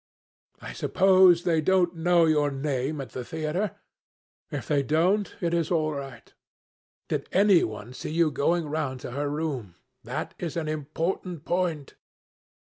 [0.59, 3.75] I suppose they don't know your name at the theatre?
[4.49, 6.33] If they don't, it is all right.
[7.07, 9.75] Did any one see you going round to her room?
[10.03, 11.93] That is an important point."